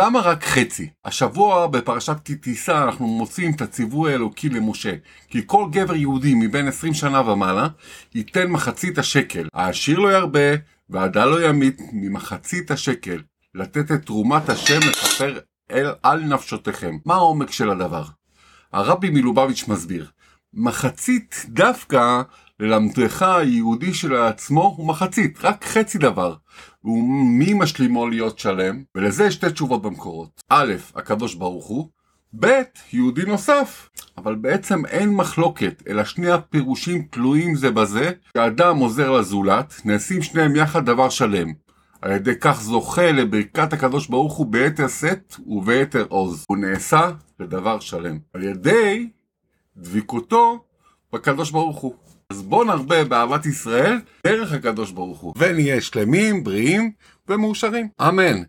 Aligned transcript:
למה 0.00 0.20
רק 0.20 0.44
חצי? 0.44 0.88
השבוע 1.04 1.66
בפרשת 1.66 2.16
כי 2.24 2.34
תישא 2.34 2.84
אנחנו 2.84 3.06
מוצאים 3.06 3.52
את 3.52 3.60
הציווי 3.60 4.12
האלוקי 4.12 4.48
למשה 4.48 4.94
כי 5.28 5.42
כל 5.46 5.66
גבר 5.70 5.94
יהודי 5.94 6.34
מבין 6.34 6.68
20 6.68 6.94
שנה 6.94 7.30
ומעלה 7.30 7.68
ייתן 8.14 8.46
מחצית 8.46 8.98
השקל. 8.98 9.48
העשיר 9.54 9.98
לא 9.98 10.12
ירבה 10.12 10.56
והדל 10.90 11.24
לא 11.24 11.48
ימית 11.48 11.80
ממחצית 11.92 12.70
השקל 12.70 13.22
לתת 13.54 13.92
את 13.92 14.06
תרומת 14.06 14.48
השם 14.48 14.78
לכפר 14.78 15.38
אל 15.70 15.86
על 16.02 16.20
נפשותיכם. 16.20 16.96
מה 17.04 17.14
העומק 17.14 17.50
של 17.50 17.70
הדבר? 17.70 18.04
הרבי 18.72 19.10
מלובביץ' 19.10 19.68
מסביר 19.68 20.10
מחצית 20.54 21.46
דווקא 21.48 22.22
ללמדך 22.60 23.22
היהודי 23.22 23.94
שלעצמו 23.94 24.74
הוא 24.76 24.86
מחצית, 24.86 25.44
רק 25.44 25.64
חצי 25.64 25.98
דבר. 25.98 26.34
ומי 26.84 27.54
משלימו 27.54 28.08
להיות 28.08 28.38
שלם? 28.38 28.82
ולזה 28.94 29.24
יש 29.24 29.34
שתי 29.34 29.50
תשובות 29.50 29.82
במקורות. 29.82 30.42
א', 30.48 30.74
הקדוש 30.94 31.34
ברוך 31.34 31.66
הוא, 31.66 31.88
ב', 32.40 32.46
יהודי 32.92 33.24
נוסף. 33.24 33.88
אבל 34.18 34.34
בעצם 34.34 34.86
אין 34.86 35.14
מחלוקת, 35.14 35.82
אלא 35.88 36.04
שני 36.04 36.30
הפירושים 36.30 37.02
תלויים 37.10 37.54
זה 37.54 37.70
בזה, 37.70 38.10
שאדם 38.34 38.76
עוזר 38.76 39.10
לזולת, 39.10 39.80
נעשים 39.84 40.22
שניהם 40.22 40.56
יחד 40.56 40.86
דבר 40.86 41.08
שלם. 41.08 41.52
על 42.02 42.12
ידי 42.12 42.34
כך 42.40 42.60
זוכה 42.60 43.12
לברכת 43.12 43.72
הקדוש 43.72 44.06
ברוך 44.06 44.36
הוא 44.36 44.46
ביתר 44.46 44.88
שאת 44.88 45.34
וביתר 45.46 46.06
עוז. 46.08 46.44
הוא 46.48 46.56
נעשה 46.56 47.10
לדבר 47.40 47.80
שלם. 47.80 48.18
על 48.34 48.42
ידי 48.42 49.08
דביקותו 49.76 50.64
בקדוש 51.12 51.50
ברוך 51.50 51.78
הוא. 51.78 51.94
אז 52.30 52.42
בוא 52.42 52.64
נרבה 52.64 53.04
באהבת 53.04 53.46
ישראל 53.46 53.98
דרך 54.26 54.52
הקדוש 54.52 54.90
ברוך 54.90 55.18
הוא, 55.20 55.34
ונהיה 55.36 55.80
שלמים, 55.80 56.44
בריאים 56.44 56.92
ומאושרים. 57.28 57.88
אמן. 58.00 58.42